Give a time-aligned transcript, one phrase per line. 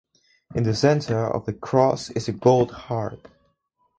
[0.55, 3.27] In the centre of the cross is a gold harp.